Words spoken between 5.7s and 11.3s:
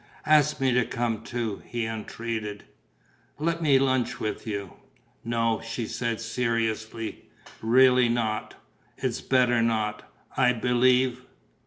said, seriously. "Really not. It's better not. I believe...."